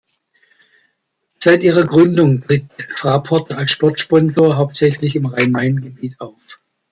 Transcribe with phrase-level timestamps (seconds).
[1.37, 2.65] Seit ihrer Gründung tritt
[2.95, 6.59] Fraport als Sport-Sponsor, hauptsächlich im Rhein-Main-Gebiet, auf.